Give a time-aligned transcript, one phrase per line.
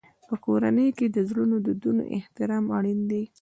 [0.27, 3.23] په کورنۍ کې د زړو دودونو احترام اړین دی.